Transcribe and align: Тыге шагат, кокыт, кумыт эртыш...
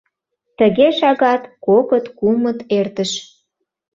Тыге 0.57 0.87
шагат, 0.99 1.41
кокыт, 1.65 2.05
кумыт 2.17 2.59
эртыш... 2.79 3.11